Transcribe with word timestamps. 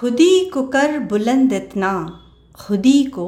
खुदी 0.00 0.40
को 0.44 0.62
कर 0.62 0.98
बुलंद 0.98 1.52
इतना, 1.52 2.20
खुदी 2.60 3.04
को 3.04 3.26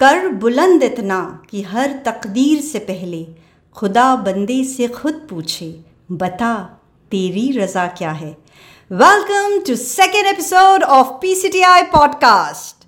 कर 0.00 0.28
बुलंद 0.28 0.82
इतना 0.82 1.40
कि 1.50 1.62
हर 1.62 1.92
तकदीर 2.06 2.60
से 2.60 2.78
पहले 2.78 3.26
खुदा 3.76 4.16
बंदे 4.16 4.64
से 4.64 4.88
खुद 4.88 5.26
पूछे, 5.30 5.80
बता 6.12 6.54
तेरी 7.10 7.50
रजा 7.58 7.86
क्या 7.86 8.10
है। 8.10 8.36
Welcome 8.90 9.58
to 9.66 9.76
second 9.76 10.26
episode 10.26 10.82
of 10.82 11.08
P 11.22 11.34
C 11.34 11.48
T 11.48 11.60
I 11.62 11.82
podcast 11.82 12.84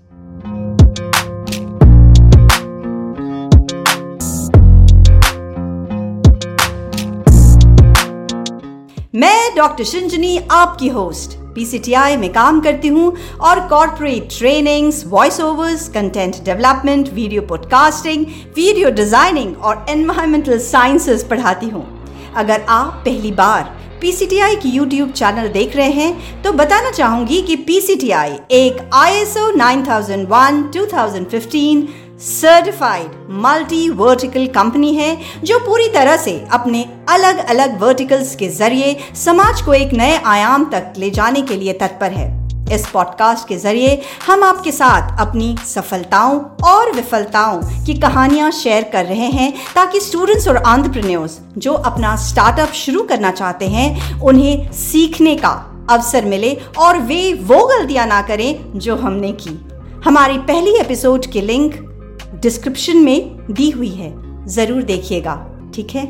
मैं 9.14 9.54
डॉक्टर 9.56 9.84
शिंजनी, 9.84 10.38
आपकी 10.50 10.88
होस्ट। 10.88 11.47
पीसीटीआई 11.58 12.16
में 12.16 12.32
काम 12.32 12.60
करती 12.60 12.88
हूँ 12.88 13.06
और 13.40 13.60
corporate 13.68 14.28
trainings 14.38 15.04
voice 15.06 15.40
overs 15.40 15.88
content 15.94 16.36
development 16.44 17.08
video 17.14 17.42
podcasting 17.48 18.26
video 18.56 18.90
designing 18.92 19.56
और 19.58 19.84
एनवायरमेंटल 19.90 20.58
साइंसेस 20.68 21.24
पढ़ाती 21.30 21.68
हूँ। 21.68 21.84
अगर 22.36 22.64
आप 22.68 23.02
पहली 23.04 23.30
बार 23.32 23.76
पीसीटीआई 24.00 24.56
की 24.56 24.68
यूट्यूब 24.70 25.10
चैनल 25.12 25.48
देख 25.52 25.74
रहे 25.76 25.90
हैं 25.92 26.42
तो 26.42 26.52
बताना 26.52 26.90
चाहूँगी 26.90 27.40
कि 27.42 27.56
पीसीटीआई 27.68 28.38
एक 28.52 28.78
ISO 28.94 29.50
9001 29.52 30.60
2015 30.76 31.86
certified 32.20 33.10
multi 33.42 33.88
vertical 33.88 34.46
company 34.46 34.94
है, 34.94 35.16
जो 35.44 35.58
पूरी 35.58 35.88
तरह 35.88 36.16
से 36.16 36.32
अपने 36.52 36.84
अलग 37.08 37.44
अलग 37.46 37.80
वर्टिकल्स 37.80 38.34
के 38.36 38.48
ज़रिए 38.48 38.96
समाज 39.16 39.62
को 39.62 39.74
एक 39.74 39.92
नए 39.92 40.16
आयाम 40.16 40.64
तक 40.70 40.92
ले 40.98 41.10
जाने 41.10 41.42
के 41.42 41.56
लिए 41.56 41.72
तत्पर 41.72 42.12
है। 42.12 42.36
इस 42.74 42.86
पॉडकास्ट 42.86 43.48
के 43.48 43.56
ज़रिए 43.56 44.00
हम 44.26 44.42
आपके 44.44 44.72
साथ 44.72 45.20
अपनी 45.20 45.56
सफलताओं 45.66 46.40
और 46.68 46.92
विफलताओं 46.92 47.60
की 47.86 47.94
कहानियाँ 47.94 48.50
शेयर 48.50 48.82
कर 48.82 49.04
रहे 49.04 49.28
हैं, 49.28 49.52
ताकि 49.74 50.00
स्टूडेंट्स 50.00 50.48
और 50.48 50.56
आंट्रप्रन्योर्स 50.56 51.38
जो 51.58 51.72
अपना 51.72 52.16
स्टार्टअप 52.16 52.72
शुरू 52.74 53.02
करना 53.02 53.30
चाहते 53.30 53.68
हैं, 53.68 54.20
उन्हें 54.20 54.70
सीखने 54.72 55.36
का 55.36 55.54
अवसर 55.90 56.24
मिले 56.24 56.56
और 56.78 56.98
वे 56.98 57.32
वो 57.32 57.66
गलतियाँ 57.66 58.06
ना 58.06 58.22
करें 58.22 58.78
जो 58.78 58.96
हमने 58.96 59.32
की। 59.32 59.58
हमारी 60.04 60.38
पहली 60.38 60.78
एपिसोड 60.78 61.26
के 61.26 61.40
लिंक 61.40 61.84
डिस्क्रिप्शन 62.34 62.96
में 62.96 63.46
दी 63.50 63.70
हुई 63.70 63.90
है। 63.90 64.12
ज़रूर 64.46 64.82
देखिएगा 64.82 65.34
ठीक 65.74 65.90
है? 65.90 66.06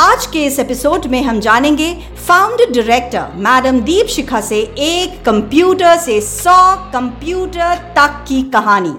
आज 0.00 0.26
के 0.26 0.44
इस 0.46 0.58
एपिसोड 0.58 1.06
में 1.06 1.22
हम 1.22 1.40
जानेंगे 1.40 1.92
फाउंड 2.26 2.60
डायरेक्टर 2.74 3.32
मैडम 3.36 3.80
दीप 3.80 4.06
शिखा 4.06 4.40
से 4.40 4.58
एक 4.78 5.24
कंप्यूटर 5.24 5.96
से 5.98 6.20
सौ 6.20 6.58
कंप्यूटर 6.92 7.74
तक 7.96 8.24
की 8.28 8.42
कहानी। 8.54 8.94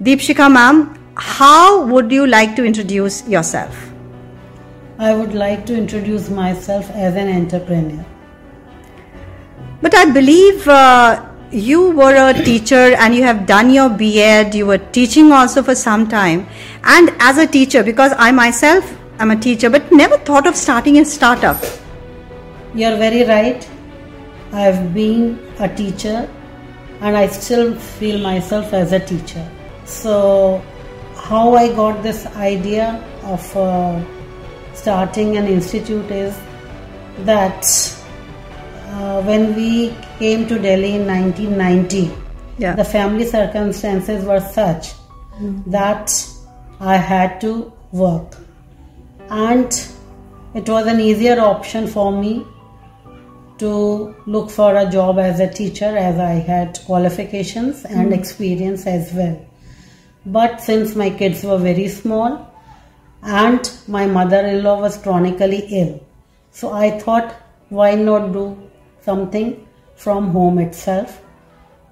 Deepshikha 0.18 0.48
ma'am 0.48 0.86
how 1.18 1.78
would 1.86 2.12
you 2.12 2.24
like 2.24 2.54
to 2.56 2.64
introduce 2.64 3.24
yourself 3.42 3.86
I 5.00 5.10
would 5.14 5.34
like 5.34 5.60
to 5.66 5.74
introduce 5.80 6.24
myself 6.36 6.88
as 7.08 7.16
an 7.16 7.28
entrepreneur. 7.32 8.04
But 9.82 9.94
I 9.94 10.04
believe 10.06 10.64
uh, 10.66 11.20
you 11.50 11.90
were 11.90 12.14
a 12.14 12.34
teacher 12.34 12.94
and 12.96 13.14
you 13.14 13.22
have 13.22 13.46
done 13.46 13.70
your 13.70 13.88
B.Ed, 13.88 14.54
you 14.54 14.66
were 14.66 14.78
teaching 14.78 15.32
also 15.32 15.62
for 15.62 15.74
some 15.74 16.08
time. 16.08 16.46
And 16.84 17.10
as 17.18 17.38
a 17.38 17.46
teacher, 17.46 17.82
because 17.82 18.12
I 18.16 18.32
myself 18.32 18.96
am 19.18 19.30
a 19.30 19.36
teacher, 19.36 19.70
but 19.70 19.90
never 19.90 20.18
thought 20.18 20.46
of 20.46 20.56
starting 20.56 20.98
a 20.98 21.04
startup. 21.04 21.62
You're 22.74 22.96
very 22.96 23.24
right. 23.24 23.68
I've 24.52 24.94
been 24.94 25.38
a 25.58 25.74
teacher 25.74 26.28
and 27.00 27.16
I 27.16 27.28
still 27.28 27.74
feel 27.74 28.20
myself 28.20 28.72
as 28.72 28.92
a 28.92 29.00
teacher. 29.00 29.48
So, 29.84 30.62
how 31.16 31.54
I 31.54 31.68
got 31.74 32.02
this 32.02 32.26
idea 32.36 33.04
of 33.24 33.56
uh, 33.56 34.02
starting 34.74 35.36
an 35.36 35.46
institute 35.46 36.10
is 36.10 36.38
that 37.20 37.64
uh, 38.88 39.22
when 39.22 39.54
we 39.54 39.94
came 40.18 40.46
to 40.48 40.58
Delhi 40.58 40.94
in 40.96 41.06
1990, 41.06 42.10
Yeah. 42.58 42.74
the 42.74 42.84
family 42.84 43.24
circumstances 43.26 44.24
were 44.24 44.40
such 44.40 44.92
that 45.66 46.10
I 46.80 46.96
had 46.96 47.40
to 47.42 47.72
work. 47.92 48.36
And 49.30 49.70
it 50.54 50.68
was 50.68 50.86
an 50.86 51.00
easier 51.00 51.40
option 51.40 51.86
for 51.86 52.10
me 52.12 52.44
to 53.58 54.14
look 54.26 54.50
for 54.50 54.74
a 54.76 54.88
job 54.90 55.18
as 55.18 55.40
a 55.40 55.52
teacher 55.52 55.96
as 55.96 56.18
I 56.18 56.34
had 56.50 56.78
qualifications 56.86 57.84
and 57.84 58.12
experience 58.12 58.86
as 58.86 59.12
well. 59.12 59.44
But 60.26 60.60
since 60.60 60.94
my 60.94 61.10
kids 61.10 61.42
were 61.44 61.58
very 61.58 61.88
small 61.88 62.52
and 63.22 63.70
my 63.88 64.06
mother 64.06 64.40
in 64.46 64.62
law 64.62 64.80
was 64.80 64.96
chronically 64.96 65.66
ill, 65.70 66.00
so 66.52 66.72
I 66.72 66.98
thought, 66.98 67.34
why 67.68 67.94
not 67.94 68.32
do 68.32 68.56
something 69.04 69.66
from 69.96 70.30
home 70.30 70.58
itself? 70.58 71.20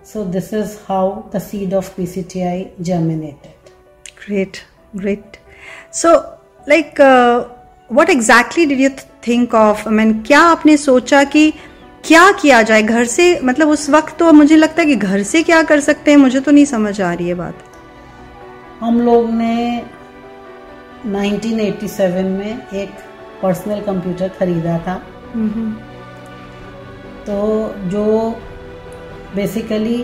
So, 0.02 0.24
this 0.24 0.52
is 0.52 0.84
how 0.86 1.28
the 1.32 1.40
seed 1.40 1.72
of 1.72 1.94
PCTI 1.96 2.70
germinated. 2.80 3.52
Great, 4.24 4.64
great. 4.94 5.38
So, 5.90 6.38
like, 6.66 7.00
uh, 7.00 7.48
what 7.88 8.08
exactly 8.08 8.66
did 8.66 8.78
you 8.78 8.90
th- 8.90 9.06
think 9.22 9.54
of? 9.54 9.86
I 9.86 9.90
mean, 9.90 10.22
क्या 10.26 10.40
आपने 10.40 10.76
सोचा 10.76 11.24
कि 11.24 11.52
क्या 12.04 12.30
किया 12.32 12.62
जाए 12.62 12.82
घर 12.82 13.04
से 13.04 13.24
मतलब 13.44 13.68
उस 13.68 13.88
वक्त 13.90 14.16
तो 14.18 14.32
मुझे 14.32 14.56
लगता 14.56 14.82
है 14.82 14.88
कि 14.88 14.96
घर 14.96 15.22
से 15.22 15.42
क्या 15.42 15.62
कर 15.62 15.80
सकते 15.80 16.10
हैं 16.10 16.18
मुझे 16.18 16.40
तो 16.40 16.50
नहीं 16.50 16.64
समझ 16.64 17.00
आ 17.00 17.12
रही 17.12 17.28
है 17.28 17.34
बात 17.34 17.64
हम 18.80 19.00
लोग 19.00 19.30
ने 19.30 19.82
1987 21.06 22.24
में 22.24 22.68
एक 22.82 22.90
पर्सनल 23.42 23.80
कंप्यूटर 23.80 24.28
खरीदा 24.38 24.78
था 24.78 24.94
तो 27.26 27.38
जो 27.90 28.04
बेसिकली 29.34 29.96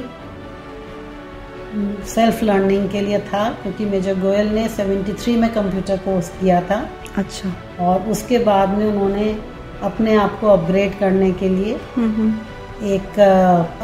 सेल्फ 2.06 2.43
लर्निंग 2.43 2.88
के 2.91 3.00
लिए 3.00 3.19
था 3.19 3.49
क्योंकि 3.62 3.84
मेजर 3.84 4.19
गोयल 4.21 4.49
ने 4.49 4.69
73 4.69 5.37
में 5.37 5.53
कंप्यूटर 5.55 5.97
कोर्स 5.97 6.28
किया 6.41 6.60
था। 6.60 6.88
अच्छा। 7.16 7.53
और 7.81 8.09
उसके 8.10 8.38
बाद 8.38 8.69
में 8.69 8.87
उन्होंने 8.87 9.37
अपने 9.83 10.15
आप 10.16 10.38
को 10.41 10.47
अपग्रेड 10.47 10.99
करने 10.99 11.31
के 11.33 11.49
लिए 11.49 11.75
एक 12.94 13.19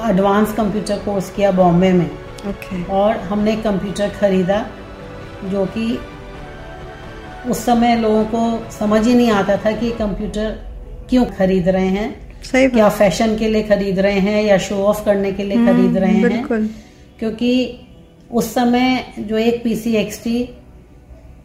एडवांस 0.08 0.52
कंप्यूटर 0.52 0.98
कोर्स 0.98 1.30
किया 1.30 1.50
बॉम्बे 1.52 1.92
में। 1.92 2.10
ओके। 2.48 2.84
और 2.92 3.16
हमने 3.22 3.56
कंप्यूटर 3.56 4.08
खरीदा 4.10 4.64
जो 5.44 5.64
कि 5.66 5.98
उस 7.50 7.64
समय 7.64 7.96
लोगों 7.96 8.24
को 8.24 8.70
समझ 8.70 9.06
ही 9.06 9.14
नहीं 9.14 9.30
आता 9.30 9.56
था 9.56 9.72
कि 9.72 9.90
कंप्यूटर 9.90 10.58
क्यों 11.10 11.24
खरीद 11.38 11.68
रहे 11.68 11.88
हैं। 11.88 12.27
सही 12.52 12.68
क्या 12.68 12.88
फ़ैशन 12.88 13.36
के 13.36 13.48
लिए 13.48 13.62
खरीद 13.62 13.98
रहे 13.98 14.18
हैं 14.18 14.42
या 14.44 14.58
शो 14.58 14.74
ऑफ़ 14.74 15.04
करने 15.04 15.32
के 15.32 15.42
लिए 15.42 15.66
खरीद 15.66 15.96
रहे 15.96 16.12
हैं। 16.12 16.22
बिल्कुल। 16.22 16.68
क्योंकि 17.18 17.80
उस 18.32 18.54
समय 18.54 19.14
जो 19.18 19.36
एक 19.38 19.62
पीसी 19.64 19.94
एक्सटी 19.96 20.48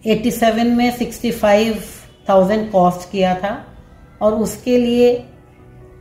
87 0.08 0.68
में 0.68 0.98
65,000 0.98 2.70
कॉस्ट 2.72 3.12
किया 3.12 3.36
था 3.36 3.66
और 4.22 4.34
उसके 4.34 4.78
लिए 4.78 5.26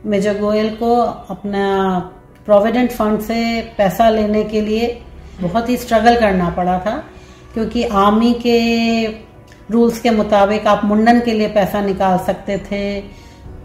मेजर 0.05 0.39
गोयल 0.39 0.69
को 0.69 0.95
अपना 1.29 1.99
प्रोविडेंट 2.45 2.91
फंड 2.91 3.19
से 3.21 3.61
पैसा 3.77 4.09
लेने 4.09 4.43
के 4.43 4.61
लिए 4.61 5.01
बहुत 5.41 5.69
ही 5.69 5.77
स्ट्रगल 5.77 6.19
करना 6.19 6.49
पड़ा 6.49 6.79
था 6.79 7.03
क्योंकि 7.53 7.83
आर्मी 7.83 8.33
के 8.33 8.57
रूल्स 9.71 9.99
के 9.99 10.09
मुताबिक 10.09 10.67
आप 10.67 10.85
मुंडन 10.85 11.19
के 11.19 11.31
लिए 11.31 11.47
पैसा 11.47 11.81
निकाल 11.81 12.17
सकते 12.17 12.57
थे 12.57 12.83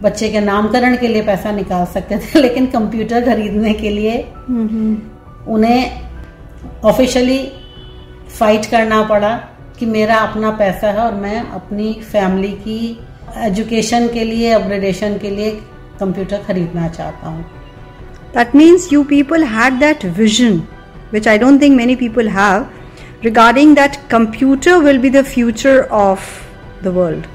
बच्चे 0.03 0.29
के 0.29 0.39
नामकरण 0.39 0.95
के 0.97 1.07
लिए 1.07 1.21
पैसा 1.21 1.51
निकाल 1.51 1.85
सकते 1.85 2.17
थे 2.17 2.39
लेकिन 2.41 2.65
कंप्यूटर 2.67 3.25
खरीदने 3.25 3.73
के 3.73 3.89
लिए 3.89 4.17
उन्हें 5.47 6.01
ऑफिशियली 6.83 7.39
फाइट 8.39 8.65
करना 8.65 9.01
पड़ा 9.03 9.35
कि 9.79 9.85
मेरा 9.85 10.15
अपना 10.15 10.51
पैसा 10.51 10.91
है 10.91 10.99
और 10.99 11.13
मैं 11.13 11.39
अपनी 11.49 11.93
फैमिली 12.11 12.51
की 12.51 12.79
एजुकेशन 13.37 14.07
के 14.07 14.23
लिए 14.23 14.51
अपग्रेडेशन 14.51 15.17
के 15.17 15.29
लिए 15.29 15.51
कंप्यूटर 15.99 16.43
खरीदना 16.47 16.87
चाहता 16.87 17.29
हूँ। 17.29 17.43
That 18.33 18.55
means 18.55 18.91
you 18.93 19.03
people 19.03 19.43
had 19.43 19.73
that 19.73 20.05
vision 20.17 20.61
which 21.13 21.27
I 21.27 21.37
don't 21.37 21.61
think 21.61 21.75
many 21.77 21.95
people 21.95 22.29
have 22.29 22.65
regarding 23.23 23.75
that 23.75 23.95
computer 24.11 24.77
will 24.77 24.97
be 24.97 25.09
the 25.09 25.21
future 25.25 25.81
of 25.81 26.29
the 26.83 26.87
world 26.87 27.25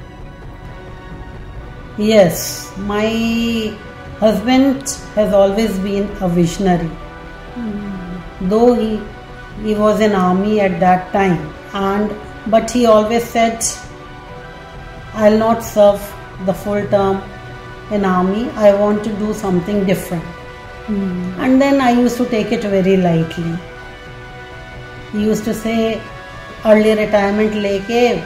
Yes, 1.97 2.71
my 2.77 3.73
husband 4.19 4.81
has 5.15 5.33
always 5.33 5.77
been 5.79 6.09
a 6.21 6.27
visionary. 6.27 6.91
Mm. 7.55 8.49
Though 8.49 8.73
he 8.73 9.01
he 9.63 9.75
was 9.75 10.01
in 10.01 10.11
army 10.11 10.59
at 10.59 10.79
that 10.81 11.13
time 11.13 11.53
and 11.73 12.13
but 12.47 12.69
he 12.69 12.85
always 12.85 13.23
said 13.23 13.63
I'll 15.13 15.37
not 15.37 15.63
serve 15.63 16.01
the 16.45 16.53
full 16.53 16.85
term 16.87 17.21
in 17.91 18.03
army. 18.03 18.49
I 18.51 18.73
want 18.73 19.05
to 19.05 19.13
do 19.13 19.33
something 19.33 19.85
different. 19.85 20.25
Mm. 20.87 21.37
And 21.37 21.61
then 21.61 21.79
I 21.79 21.91
used 21.91 22.17
to 22.17 22.25
take 22.25 22.51
it 22.51 22.63
very 22.63 22.97
lightly. 22.97 23.57
He 25.13 25.23
used 25.23 25.45
to 25.45 25.53
say 25.53 26.01
early 26.65 26.93
retirement 26.93 27.53
leke 27.53 28.21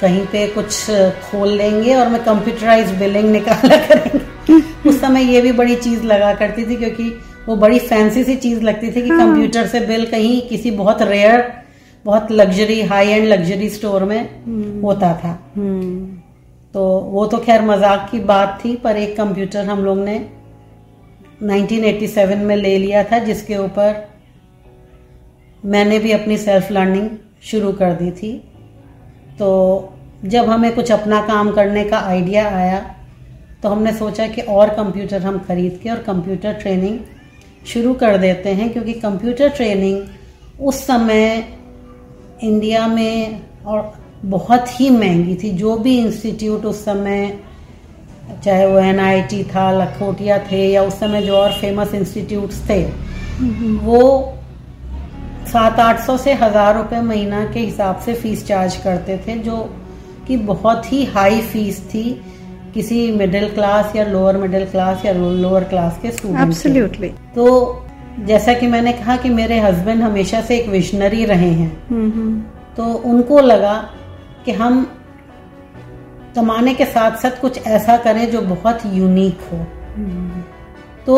कहीं 0.00 0.24
पे 0.26 0.46
कुछ 0.48 0.74
खोल 1.22 1.52
लेंगे 1.52 1.94
और 1.94 2.08
मैं 2.08 2.22
computerise 2.24 2.90
billing 2.98 3.30
निकाला 3.32 3.76
करेंगे 3.86 4.60
उस 4.88 5.00
समय 5.00 5.22
ये 5.24 5.40
भी 5.40 5.52
बड़ी 5.54 5.76
चीज़ 5.78 6.04
लगा 6.04 6.34
करती 6.34 6.64
थी 6.66 6.76
क्योंकि 6.76 7.08
वो 7.46 7.56
बड़ी 7.56 7.78
फैंसी 7.80 8.24
सी 8.24 8.36
चीज़ 8.36 8.60
लगती 8.62 8.90
थी 8.92 9.02
कि 9.02 9.08
हाँ। 9.08 9.18
कंप्यूटर 9.18 9.66
से 9.66 9.80
बिल 9.86 10.06
कहीं 10.06 10.40
किसी 10.48 10.70
बहुत 10.72 11.02
रेयर 11.04 11.46
बहुत 12.04 12.30
luxury 12.32 12.80
high 12.84 13.08
end 13.08 13.26
luxury 13.26 13.68
store 13.70 14.04
में 14.04 14.18
हम्म। 14.18 14.80
होता 14.80 15.12
था 15.14 15.38
हम्म। 15.56 16.06
तो 16.74 16.84
वो 17.10 17.26
तो 17.26 17.38
खैर 17.38 17.62
मज़ाक 17.62 18.08
की 18.10 18.20
बात 18.24 18.58
थी 18.64 18.74
पर 18.76 18.96
एक 18.96 19.16
कंप्यूटर 19.16 19.64
हम 19.64 19.84
लोग 19.84 19.98
ने 19.98 20.18
1987 21.42 22.36
में 22.38 22.54
ले 22.56 22.76
लिया 22.78 23.02
था 23.04 23.18
जिसके 23.20 23.56
ऊपर 23.56 24.06
मैंने 25.64 25.98
भी 25.98 26.12
अपनी 26.12 26.36
सेल्फ 26.38 26.70
लर्निंग 26.72 27.08
शुरू 27.42 27.72
कर 27.72 27.92
दी 27.92 28.10
थी 28.12 28.32
तो 29.38 29.48
जब 30.24 30.48
हमें 30.48 30.74
कुछ 30.74 30.92
अपना 30.92 31.20
काम 31.20 31.50
करने 31.52 31.84
का 31.84 31.98
आइडिया 31.98 32.48
आया 32.48 32.78
तो 33.62 33.68
हमने 33.68 33.92
सोचा 33.92 34.26
कि 34.26 34.40
और 34.40 34.68
कंप्यूटर 34.68 35.22
हम 35.22 35.38
खरीद 35.38 35.80
के 35.82 35.90
और 35.90 35.98
कंप्यूटर 35.98 36.52
ट्रेनिंग 36.52 36.98
शुरू 37.66 37.94
कर 37.94 38.16
देते 38.18 38.48
हैं 38.48 38.72
क्योंकि 38.72 38.92
कंप्यूटर 38.92 39.48
ट्रेनिंग 39.48 40.02
उस 40.60 40.86
समय 40.86 41.48
इंडिया 42.42 42.86
में 42.88 43.40
और 43.66 43.92
बहुत 44.24 44.80
ही 44.80 44.90
महँगी 44.90 45.34
थी। 45.34 45.50
जो 45.50 45.76
भी 45.76 45.98
इंस्टीट्यूट 45.98 46.64
उस 46.64 46.84
समय 46.84 47.38
चाहे 48.44 48.66
वो 48.66 48.78
एनआईटी 48.78 49.42
था 49.44 49.70
लखोटिया 49.72 50.38
थे 50.38 50.66
या 50.72 50.82
उस 50.82 50.98
समय 51.00 51.22
जो 51.22 51.36
और 51.36 51.52
फ़ेमस 51.52 51.94
इंस्टीट्यूट्स 51.94 52.68
थे 52.70 52.82
वो 53.84 54.34
सात 55.48 55.80
आठ 55.80 56.00
सौ 56.00 56.16
से 56.18 56.32
हज़ार 56.36 56.76
रुपए 56.76 57.00
महीना 57.02 57.44
के 57.52 57.60
हिसाब 57.60 58.00
से 58.04 58.14
फ़ीस 58.14 58.46
चार्ज 58.46 58.76
करते 58.76 59.16
थे 59.26 59.36
जो 59.40 59.56
कि 60.26 60.36
बहुत 60.46 60.92
ही 60.92 61.04
हाई 61.06 61.40
फ़ीस 61.42 61.80
थी 61.90 62.04
किसी 62.74 63.00
मिडिल 63.12 63.48
क्लास 63.54 63.94
या 63.96 64.04
लोअर 64.04 64.36
मिडिल 64.36 64.64
क्लास 64.70 65.04
या 65.04 65.12
लोअर 65.12 65.64
क्लास 65.64 65.98
के 66.02 66.10
स्टूडेंट 66.10 66.54
तो 67.34 67.46
जैसा 68.26 68.52
कि 68.54 68.66
मैंने 68.66 68.92
कहा 68.92 69.16
कि 69.16 69.28
मेरे 69.30 69.58
हस्बैंड 69.60 70.02
हमेशा 70.02 70.40
से 70.40 70.56
एक 70.58 70.68
विशनरी 70.68 71.24
रहे 71.24 71.50
हैं। 71.52 71.70
तो 72.76 72.84
उनको 73.10 73.40
लगा 73.40 73.74
कि 74.44 74.52
हम 74.52 74.82
कमाने 76.36 76.74
के 76.74 76.84
साथ 76.86 77.16
साथ 77.16 77.40
कुछ 77.40 77.66
ऐसा 77.66 77.96
करें 77.96 78.30
जो 78.30 78.40
बहुत 78.44 78.82
यूनिक 78.94 79.40
हो। 79.52 79.58
तो 81.06 81.16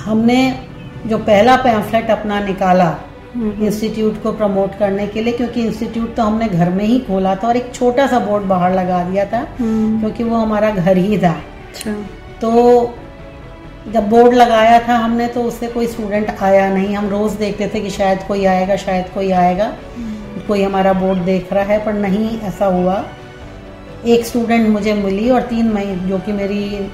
हमने 0.00 0.38
जो 1.06 1.18
पहला 1.20 1.56
पैम्फलेट 1.58 2.10
अपना 2.10 2.40
निकाला 2.40 2.94
इंस्टीट्यूट 3.36 4.22
को 4.22 4.32
प्रमोट 4.32 4.78
करने 4.78 5.06
के 5.06 5.22
लिए 5.22 5.32
क्योंकि 5.32 5.62
इंस्टीट्यूट 5.62 6.14
तो 6.14 6.22
हमने 6.22 6.48
घर 6.48 6.68
में 6.70 6.84
ही 6.84 6.98
खोला 6.98 7.34
था 7.36 7.48
और 7.48 7.56
एक 7.56 7.72
छोटा 7.74 8.06
सा 8.06 8.18
बोर्ड 8.18 8.44
बाहर 8.44 8.74
लगा 8.74 9.02
दिया 9.04 9.24
था 9.24 9.46
हम्म। 9.58 10.00
क्योंकि 10.00 10.24
वो 10.24 10.36
हमारा 10.36 10.70
घर 10.72 10.96
ही 10.96 11.18
था 11.18 11.32
अच्छा। 11.68 11.92
तो 12.40 12.52
जब 13.88 14.08
बोर्ड 14.08 14.34
लगाया 14.34 14.78
था 14.88 14.96
हमने 14.96 15.26
तो 15.26 15.42
उससे 15.42 15.66
कोई 15.66 15.86
स्टूडेंट 15.86 16.30
आया 16.42 16.68
नहीं 16.68 16.94
हम 16.96 17.08
रोज 17.08 17.32
देखते 17.36 17.70
थे 17.74 17.80
कि 17.80 17.90
शायद 17.90 18.22
कोई 18.28 18.44
आएगा 18.46 18.76
शायद 18.76 19.08
कोई 19.14 19.30
आएगा 19.32 19.66
हम्म। 19.96 20.46
कोई 20.46 20.62
हमारा 20.62 20.92
बोर्ड 20.92 21.18
देख 21.24 21.52
रहा 21.52 21.64
है 21.64 21.84
पर 21.84 21.92
नहीं 21.98 22.38
ऐसा 22.42 22.66
हुआ 22.72 23.04
एक 24.06 24.24
स्टूडेंट 24.26 24.68
मुझे 24.68 24.94
मिली 24.94 25.28
और 25.30 25.42
तीन 25.44 25.72
मई 25.72 25.94
जो 26.06 26.18
कि 26.18 26.32
मेरी 26.32 26.88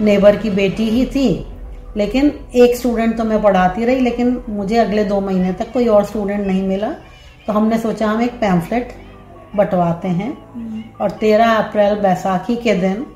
नेबर 0.00 0.36
की 0.36 0.50
बेटी 0.52 0.88
ही 0.90 1.04
थी 1.06 1.28
लेकिन 1.96 2.32
एक 2.54 2.76
स्टूडेंट 2.76 3.16
तो 3.16 3.24
मैं 3.24 3.42
पढ़ाती 3.42 3.84
रही 3.84 4.00
लेकिन 4.00 4.42
मुझे 4.48 4.76
अगले 4.76 5.04
दो 5.04 5.20
महीने 5.20 5.52
तक 5.52 5.72
कोई 5.72 5.86
और 5.86 6.04
स्टूडेंट 6.04 6.46
नहीं 6.46 6.62
मिला। 6.62 6.92
तो 7.46 7.52
हमने 7.52 7.78
सोचा 7.78 8.06
हम 8.06 8.22
एक 8.22 8.32
पैम्फलेट 8.40 8.92
बंटवाते 9.56 10.08
हैं। 10.10 10.32
और 11.00 11.10
तेरह 11.10 11.52
अप्रैल 11.52 11.94
बैसाखी 11.94 12.56
के 12.56 12.74
दिन 12.74 13.06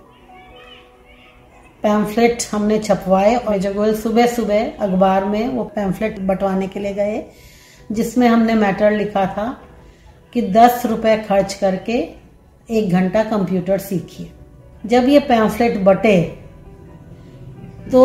पैम्फलेट 1.82 2.42
हमने 2.52 2.78
छपवाए 2.78 3.34
और 3.36 3.56
जगोल 3.58 3.94
सुबह 3.94 4.26
सुबह 4.26 4.72
अखबार 4.80 5.24
में 5.24 5.48
वो 5.48 5.64
पैम्फलेट 5.74 6.18
बंटवाने 6.20 6.66
के 6.66 6.80
लिए 6.80 6.94
गए 6.94 7.22
जिसमें 7.92 8.26
हमने 8.28 8.54
मैटर 8.54 8.90
लिखा 8.90 9.24
था 9.26 9.46
कि 10.32 10.42
दस 10.42 10.82
रुपए 10.86 11.16
खर्च 11.18 11.54
करके 11.54 11.98
एक 12.68 12.90
घंटा 12.90 13.22
कंप्यूटर 13.24 13.78
सीखिए। 13.78 14.30
जब 14.86 15.08
ये 15.08 15.18
पैम्फलेट 15.18 15.78
बटे 15.84 16.20
तो 17.92 18.02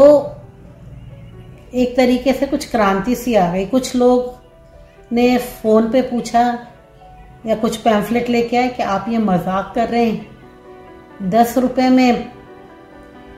एक 1.74 1.96
तरीके 1.98 2.34
से 2.34 2.46
कुछ 2.46 2.72
क्रांति 2.72 3.16
सी 3.16 3.36
आ 3.36 3.52
गई। 3.54 3.66
कुछ 3.66 3.96
लोग 3.96 5.14
ने 5.14 5.38
फ़ोन 5.38 5.92
पे 5.92 6.02
पूछा 6.02 6.68
या 7.46 7.56
कुछ 7.56 7.78
पैम्फलेट 7.78 8.30
लेके 8.30 8.58
आए 8.58 8.68
कि 8.68 8.84
आप 8.84 9.06
ये 9.10 9.18
मज़ाक 9.18 9.72
कर 9.76 9.90
रहे 9.90 10.06
हैं। 10.06 11.30
दस 11.30 11.58
रुपए 11.58 11.90
में 11.90 12.32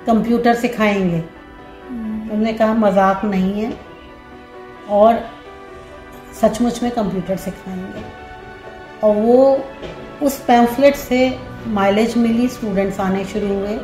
कंप्यूटर 0.06 0.54
सिखाएँगे। 0.54 1.20
उन्होंने 1.90 2.54
कहा, 2.54 2.74
मज़ाक 2.74 3.26
नहीं 3.26 3.62
है। 3.62 3.74
और 4.90 5.20
सचमुच 6.42 6.84
में 6.84 6.92
कंप्यूटर 6.92 7.38
सिखाएँगे। 7.38 8.04
और 9.04 9.16
वो 9.16 9.66
उस 10.26 10.40
पैम्फलेट 10.40 10.96
से 10.96 11.40
माइलेज 11.68 12.18
मिली 12.18 12.48
स्टूडेंट्स 12.48 13.00
आने 13.00 13.26
शुरू 13.26 13.48
हुए। 13.48 13.80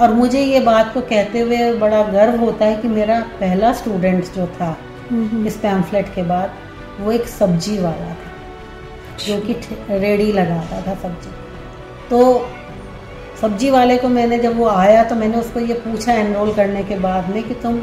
और 0.00 0.12
मुझे 0.14 0.40
ये 0.40 0.60
बात 0.60 0.92
को 0.94 1.00
कहते 1.02 1.40
हुए 1.40 1.72
बड़ा 1.78 2.02
गर्व 2.02 2.40
होता 2.40 2.64
है 2.64 2.76
कि 2.76 2.88
मेरा 2.88 3.20
पहला 3.40 3.72
स्टूडेंट 3.72 4.24
जो 4.34 4.46
था 4.56 4.76
इस 5.46 5.56
पैम्फलेट 5.56 6.14
के 6.14 6.22
बाद 6.22 6.54
वो 7.00 7.12
एक 7.12 7.26
सब्ज़ी 7.28 7.78
वाला 7.78 8.08
था 8.10 8.32
जो 9.26 9.40
कि 9.40 9.52
रेडी 9.90 10.30
लगाता 10.32 10.80
था 10.86 10.94
सब्ज़ी। 11.02 11.30
तो 12.10 12.46
सब्ज़ी 13.40 13.70
वाले 13.70 13.96
को 13.96 14.08
मैंने 14.08 14.38
जब 14.38 14.56
वो 14.58 14.68
आया 14.68 15.04
तो 15.04 15.14
मैंने 15.14 15.36
उसको 15.36 15.60
ये 15.60 15.74
पूछा 15.80 16.12
एनरोल 16.12 16.52
करने 16.54 16.82
के 16.84 16.98
बाद 16.98 17.28
में 17.30 17.42
कि 17.42 17.54
तुम 17.54 17.78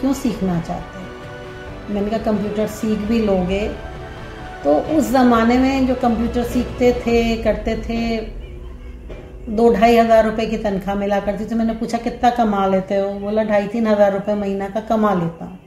क्यों 0.00 0.12
सीखना 0.14 0.60
चाहते 0.60 0.98
हो? 0.98 1.94
मैंने 1.94 2.10
कहा 2.10 2.18
कंप्यूटर 2.24 2.66
सीख 2.66 2.98
भी 3.08 3.20
लोगे। 3.20 3.66
तो 4.64 4.74
उस 4.96 5.10
ज़माने 5.10 5.58
में 5.58 5.86
जो 5.86 5.94
कंप्यूटर 5.94 6.44
सीखते 6.44 6.92
थे 7.06 7.36
करते 7.42 7.76
थे 7.78 8.16
दो 9.48 9.68
ढाई 9.70 9.96
हज़ार 9.96 10.24
रुपए 10.24 10.46
की 10.46 10.56
तनख्वाह 10.58 10.96
मिला 10.96 11.18
करती 11.20 11.44
थी 11.46 11.54
मैंने 11.54 11.74
पूछा 11.74 11.98
कितना 11.98 12.30
कमा 12.36 12.66
लेते 12.66 12.96
हो 12.96 13.12
बोला 13.20 13.42
ढाई 13.44 13.66
तीन 13.68 13.86
हज़ार 13.86 14.12
रुपए 14.12 14.34
महीना 14.34 14.68
का 14.68 14.80
कमा 14.88 15.12
लेता 15.14 15.44
हूँ 15.44 15.58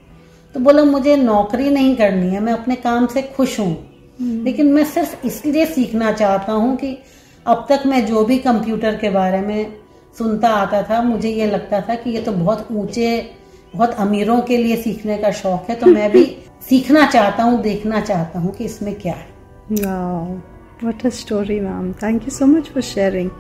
तो 0.56 0.60
बोला 0.60 0.83
मुझे 0.86 1.16
नौकरी 1.16 1.69
नहीं 1.69 1.95
करनी 1.95 2.30
है 2.30 2.40
मैं 2.40 2.54
अपने 2.54 2.76
काम 2.78 3.07
से 3.07 3.21
खुश 3.36 3.59
हूँ 3.59 3.71
हम्म। 4.19 4.44
लेकिन 4.44 4.71
मैं 4.74 4.83
सिर्फ़ 4.86 5.26
इसलिए 5.28 5.66
सीखना 5.66 6.12
चाहता 6.14 6.54
हूँ 6.54 6.76
कि 6.78 6.98
अब 7.45 7.66
तक 7.69 7.83
मैं 7.86 8.06
जो 8.06 8.24
भी 8.26 8.38
कंप्यूटर 8.40 8.95
के 8.95 9.09
बारे 9.09 9.42
में 9.42 9.74
सुनता 10.18 10.50
आता 10.56 10.81
था 10.83 11.02
मुझे 11.04 11.30
ये 11.30 11.48
लगता 11.48 11.81
था 11.81 11.95
कि 11.95 12.09
ये 12.09 12.21
तो 12.21 12.31
बहुत 12.33 12.68
ऊँचे 12.74 13.09
बहुत 13.76 13.94
अमीरों 14.00 14.40
के 14.42 14.57
लिए 14.57 14.76
सीखने 14.78 15.18
का 15.18 15.31
शौक 15.33 15.69
है 15.69 15.76
तो 15.76 15.88
मैं 15.88 16.12
भी 16.12 16.26
सीखना 16.69 17.06
चाहता 17.07 17.44
हूँ 17.44 17.62
देखना 17.62 18.00
चाहता 18.02 18.40
हूँ 18.40 18.54
कि 18.54 18.66
इसमें 18.66 18.94
क्या 18.95 19.14
है 19.14 19.28
a 21.04 21.12
story, 21.12 21.59
ma'am. 21.59 21.94
Thank 21.95 22.26
you 22.26 22.31
so 22.31 22.48
much 22.48 22.69
for 22.69 22.81
sharing. 22.81 23.31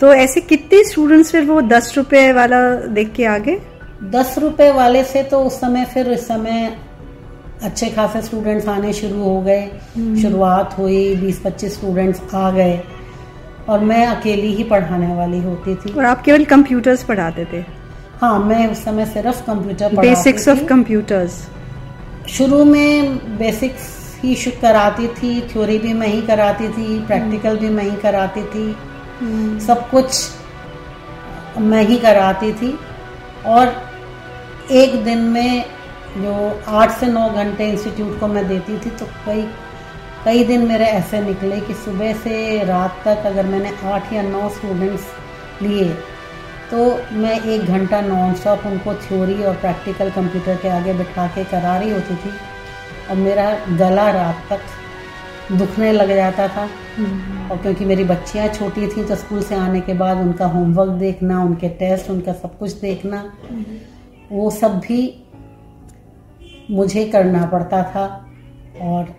तो 0.00 0.12
ऐसे 0.14 0.40
कितने 0.40 0.82
स्टूडेंट्स 0.84 1.30
फिर 1.32 1.44
वो 1.44 1.60
दस 1.60 1.92
रुपए 1.96 2.32
वाला 2.32 2.58
देख 2.96 3.12
के 3.12 3.24
आगे? 3.24 3.58
दस 4.02 4.34
रुपए 4.38 4.70
वाले 4.72 5.02
से 5.04 5.22
तो 5.22 5.40
उस 5.44 5.60
समय 5.60 5.84
फिर 5.84 6.10
इस 6.12 6.26
समय 6.28 6.76
अच्छे 7.62 7.88
खासे 7.90 8.22
स्टूडेंट्स 8.22 8.68
आने 8.68 8.92
शुरू 8.92 9.22
हो 9.22 9.40
गए। 9.42 9.60
हम्म। 9.96 10.20
शुरुआत 10.22 10.78
हुई 10.78 11.14
बीस 11.16 11.40
पच्चीस 11.44 11.74
स्टूडेंट्स 11.74 12.34
आ 12.34 12.50
गए 12.50 12.80
और 13.68 13.80
मैं 13.80 14.06
अकेली 14.06 14.54
ही 14.54 14.64
पढ़ाने 14.64 15.14
वाली 15.14 15.38
होती 15.38 15.74
थी। 15.74 15.92
और 15.92 16.04
आप 16.04 16.22
केवल 16.22 16.44
कंप्यूटर्स 16.44 17.02
पढ़ाते 17.04 17.44
थे? 17.52 17.64
हाँ 18.20 18.38
मैं 18.38 18.66
उस 18.66 18.84
समय 18.84 19.06
सिर्फ़ 19.06 19.42
कंप्यूटर 19.46 20.00
बेसिक्स 20.00 20.48
ऑफ़ 20.48 20.64
कंप्यूटर्स 20.64 21.46
शुरू 22.28 22.64
में 22.64 23.16
बेसिक्स 23.38 23.96
ही 24.22 24.34
कराती 24.62 25.08
थी 25.08 25.40
थ्योरी 25.48 25.78
भी 25.78 25.92
मैं 25.92 26.08
ही 26.08 26.20
कराती 26.22 26.68
थी 26.68 26.98
प्रैक्टिकल 27.06 27.56
भी 27.56 27.68
मैं 27.70 27.84
ही 27.84 27.96
कराती 27.96 28.42
थी। 28.42 28.74
सब 29.60 29.88
कुछ 29.90 31.58
मैं 31.60 31.82
ही 31.84 31.98
कराती 31.98 32.52
थी। 32.52 32.78
और 33.46 33.74
एक 34.72 35.02
दिन 35.04 35.18
में 35.28 35.64
जो 36.16 36.34
आठ 36.70 36.90
से 36.90 37.06
नौ 37.06 37.28
घंटे 37.30 37.68
इंस्टीट्यूट 37.70 38.18
को 38.20 38.26
मैं 38.28 38.46
देती 38.48 38.78
थी 38.78 38.90
तो 38.90 39.06
कई 39.26 39.48
कई 40.24 40.44
दिन 40.44 40.66
मेरे 40.66 40.84
ऐसे 40.84 41.20
निकले 41.20 41.60
कि 41.60 41.74
सुबह 41.76 42.12
से 42.14 42.64
रात 42.64 43.02
तक 43.04 43.26
अगर 43.26 43.46
मैंने 43.46 43.72
आठ 43.84 44.12
या 44.12 44.22
नौ 44.22 44.48
स्टूडेंट्स 44.48 45.04
लिए 45.62 45.88
तो 46.70 46.78
मैं 47.14 47.40
एक 47.42 47.66
घंटा 47.66 48.00
नॉन 48.00 48.34
स्टॉप 48.34 48.66
उनको 48.66 48.94
थ्योरी 49.02 49.42
और 49.44 49.54
प्रैक्टिकल 49.56 50.10
कंप्यूटर 50.10 50.56
के 50.56 50.68
आगे 50.68 50.92
बिठा 50.94 51.26
के 51.26 51.44
करा 51.44 51.76
रही 51.76 51.90
होती 51.90 52.16
थी। 52.16 52.32
और 53.10 53.16
मेरा 53.16 53.50
गला 53.78 54.10
रात 54.10 54.44
तक 54.50 54.60
दुखने 55.50 55.92
लग 55.92 56.08
जाता 56.08 56.48
था। 56.48 56.68
और 57.50 57.56
क्योंकि 57.56 57.84
मेरी 57.84 58.04
बच्चियाँ 58.04 58.48
छोटी 58.48 58.86
थी 58.86 59.04
तो 59.04 59.14
स्कूल 59.16 59.42
से 59.42 59.54
आने 59.56 59.80
के 59.80 59.94
बाद 59.94 60.18
उनका 60.18 60.46
होमवर्क 60.46 60.90
देखना 61.00 61.42
उनके 61.44 61.68
टेस्ट 61.76 62.10
उनका 62.10 62.32
सब 62.34 62.58
कुछ 62.58 62.72
देखना 62.80 63.22
वो 64.32 64.50
सब 64.50 64.78
भी 64.78 65.00
मुझे 66.70 67.04
करना 67.06 67.44
पड़ता 67.46 67.82
था। 67.84 68.06
और 68.82 69.14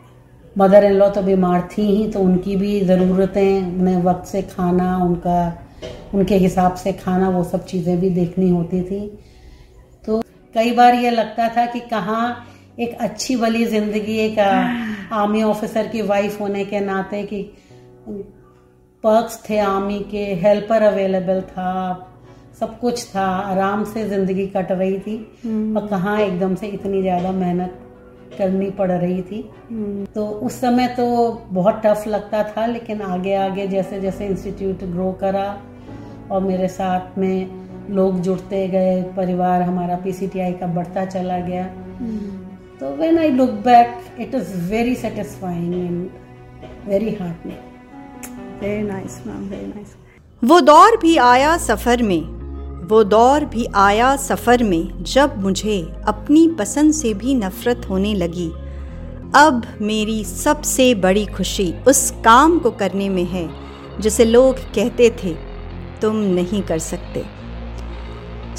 मदर 0.56 0.84
इन 0.84 0.94
लॉ 0.94 1.08
तो 1.10 1.22
बीमार 1.22 1.68
थी 1.72 1.86
ही 1.88 2.08
तो 2.12 2.20
उनकी 2.20 2.56
भी 2.56 2.80
ज़रूरतें 2.82 3.80
उन्हें 3.80 4.02
वक्त 4.04 4.28
से 4.28 4.42
खाना 4.42 4.96
उनका 4.98 5.42
उनके 6.14 6.36
हिसाब 6.38 6.76
से 6.76 6.94
खाना 6.94 7.30
वो 7.30 7.44
सब 7.44 7.66
चीज़ें 7.66 8.00
भी 8.00 8.10
देखनी 8.10 8.50
होती 8.50 8.82
थी। 8.84 9.00
तो 10.06 10.22
कई 10.56 10.72
बार 10.72 10.94
ये 10.96 11.10
लगता 11.10 11.48
था 11.58 11.66
कि 11.66 11.80
कहाँ 11.90 12.46
एक 12.80 12.94
अच्छी 13.02 13.36
भली 13.36 13.66
ज़िंदगी 13.66 14.18
एक 14.18 14.38
आर्मी 14.40 15.42
ऑफिसर 15.44 15.88
की 15.88 16.02
वाइफ 16.02 16.40
होने 16.42 16.64
के 16.66 16.80
नाते 16.80 17.22
कि 17.24 17.42
पर्क्स 19.04 19.40
थे 19.50 19.58
आर्मी 19.60 20.00
के 20.12 20.24
हेल्पर 20.44 20.82
अवेलेबल 20.84 21.42
था 21.50 21.72
सब 22.60 22.80
कुछ 22.80 23.04
था 23.06 23.26
आराम 23.26 23.84
से 23.86 24.08
ज़िंदगी 24.10 24.46
कट 24.56 24.72
रही 24.72 24.98
थी। 25.00 25.18
और 25.76 25.88
कहाँ 25.88 26.20
एकदम 26.22 26.56
से 26.56 26.68
इतनी 26.68 27.02
ज़्यादा 27.02 27.32
मेहनत 27.34 27.78
करनी 28.38 28.70
पड़ 28.72 28.92
रही 28.92 29.22
थी। 29.22 29.42
तो 30.16 30.26
उस 30.26 30.60
समय 30.62 30.88
तो 30.98 31.06
बहुत 31.52 31.82
टफ 31.86 32.04
लगता 32.08 32.44
था 32.50 32.66
लेकिन 32.66 33.02
आगे 33.02 33.36
आगे 33.38 33.68
जैसे 33.68 34.00
जैसे 34.02 34.28
इंस्टीट्यूट 34.28 34.84
ग्रो 34.86 35.12
करा 35.22 35.48
और 36.32 36.42
मेरे 36.42 36.68
साथ 36.70 37.18
में 37.18 37.90
लोग 37.92 38.20
जुड़ते 38.22 38.68
गए 38.68 39.02
परिवार 39.18 39.62
हमारा 39.62 39.96
पीसीटीआई 40.04 40.54
का 40.54 40.68
बढ़ता 40.74 41.06
चला 41.06 41.40
गया। 41.40 41.70
तो 42.80 42.90
when 42.96 43.18
I 43.20 43.30
look 43.30 43.50
back 43.64 44.20
it 44.22 44.36
is 44.36 44.56
very 44.70 44.96
satisfying 44.96 45.74
and 45.74 46.10
very 46.90 47.10
heartening 47.16 48.62
very 48.62 48.84
nice 48.84 49.22
ma'am 49.28 49.48
very 49.50 49.66
nice 49.66 49.96
वो 50.42 50.60
दौर 50.62 50.98
भी 50.98 51.16
आया 51.18 51.56
सफ़र 51.58 52.04
में, 52.04 52.22
वो 52.90 53.04
दौर 53.04 53.46
भी 53.46 53.66
आया 53.76 54.16
सफ़र 54.16 54.64
में, 54.64 55.04
जब 55.04 55.38
मुझे 55.38 55.80
अपनी 56.08 56.48
पसंद 56.60 56.94
से 56.94 57.14
भी 57.14 57.34
नफ़रत 57.36 57.90
होने 57.90 58.14
लगी। 58.16 58.48
अब 59.36 59.66
मेरी 59.82 60.24
सबसे 60.24 60.94
बड़ी 60.96 61.26
खुशी 61.26 61.74
उस 61.88 62.00
काम 62.26 62.58
को 62.60 62.72
करने 62.72 63.10
में 63.10 63.24
है, 63.26 63.48
जिसे 64.00 64.26
लोग 64.26 64.60
कहते 64.76 65.10
थे, 65.24 65.34
तुम 66.02 66.16
नहीं 66.36 66.62
कर 66.62 66.80
सकते। 66.80 67.26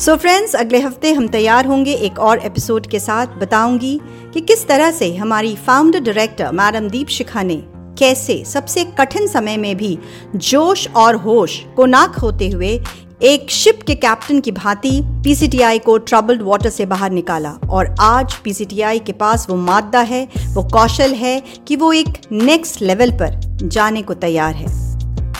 सो 0.00 0.12
so 0.12 0.18
फ्रेंड्स 0.20 0.54
अगले 0.56 0.78
हफ़्ते 0.80 1.12
हम 1.12 1.26
तैयार 1.28 1.66
होंगे 1.66 1.94
एक 1.94 2.18
और 2.18 2.38
एपिसोड 2.38 2.86
के 2.86 3.00
साथ 3.00 3.26
बताऊँगी 3.26 4.00
कि 4.34 4.40
किस 4.40 4.66
तरह 4.68 4.90
से 4.90 5.16
हमारी 5.16 5.54
फाउंडर 5.56 6.00
डायरेक्टर 6.00 6.52
मैडम 6.52 6.88
दीप 6.88 7.08
शिखा 7.08 7.42
ने 7.42 7.56
कैसे 7.98 8.44
सबसे 8.44 8.84
कठिन 8.98 9.26
समय 9.26 9.56
में 9.56 9.76
भी 9.76 9.98
जोश 10.36 10.88
और 10.96 11.14
होश 11.14 11.58
को 11.76 11.86
ना 11.86 12.06
खोते 12.06 12.48
हुए 12.48 12.80
एक 13.22 13.50
शिप 13.50 13.82
के 13.86 13.94
कैप्टन 13.94 14.40
की 14.40 14.52
भांति 14.52 15.00
पीसीटीआई 15.24 15.78
को 15.78 15.98
ट्रबल्ड 15.98 16.42
वाटर 16.42 16.70
से 16.70 16.86
बाहर 16.86 17.10
निकाला। 17.10 17.50
और 17.50 17.94
आज 18.00 18.34
पीसीटीआई 18.34 18.98
के 18.98 19.12
पास 19.12 19.46
वो 19.50 19.56
मादा 19.56 20.00
है, 20.00 20.28
वो 20.48 20.62
कौशल 20.62 21.14
है 21.14 21.42
कि 21.68 21.76
वो 21.76 21.92
एक 21.92 22.20
नेक्स्ट 22.32 22.82
लेवल 22.82 23.10
पर 23.12 23.40
जाने 23.62 24.02
को 24.02 24.14
तैयार 24.14 24.54
है। 24.54 24.66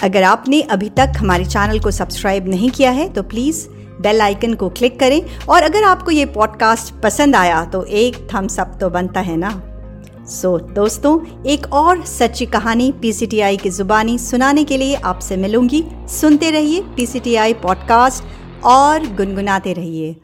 अगर 0.02 0.23
आपने 0.23 0.62
अभी 0.62 0.88
तक 0.88 1.12
हमारे 1.17 1.45
चैनल 1.45 1.81
को 1.81 1.90
सब्सक्राइब 1.90 2.49
नहीं 2.49 2.71
किया 2.71 2.90
है 2.90 3.09
तो 3.09 3.23
प्लीज़ 3.23 3.67
बेल 4.00 4.21
आइकन 4.21 4.54
को 4.54 4.69
क्लिक 4.71 4.99
करें 5.00 5.21
और 5.49 5.62
अगर 5.62 5.85
आपको 5.85 6.11
ये 6.11 6.26
पॉडकास्ट 6.35 6.95
पसंद 7.02 7.37
आया 7.37 7.64
तो 7.64 7.85
एक 8.02 8.16
थम्स 8.35 8.61
अप 8.61 8.76
तो 8.80 8.90
बनता 8.90 9.21
है 9.21 9.37
ना 9.37 9.50
सो 10.28 10.59
so, 10.59 10.75
दोस्तों 10.75 11.19
एक 11.47 11.66
और 11.73 12.04
सच्ची 12.07 12.47
कहानी 12.47 12.90
पीसीटीआई 13.02 13.57
की 13.57 13.71
जुबानी 13.71 14.19
सुनाने 14.19 14.64
के 14.64 14.76
लिए 14.76 14.95
आपसे 15.04 15.37
मिलूँगी 15.37 15.85
सुनते 16.21 16.50
रहिए 16.50 16.80
पीसीटीआई 16.97 17.54
पॉडकास्ट 17.62 18.64
और 18.66 19.07
गुनगुनाते 19.16 19.73
रहिए 19.73 20.16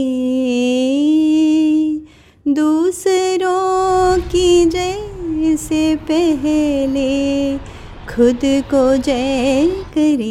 खुद 8.15 8.39
को 8.43 8.97
जय 8.97 9.67
करे 9.93 10.29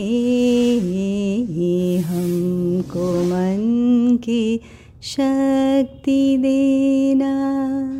हमको 1.99 3.25
मन 3.25 4.17
की 4.17 4.61
शक्ति 5.03 6.37
देना। 6.38 7.94